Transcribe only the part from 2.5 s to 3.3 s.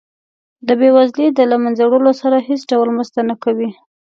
ډول مرسته